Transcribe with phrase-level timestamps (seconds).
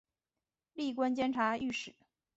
[0.73, 1.93] 历官监察御史。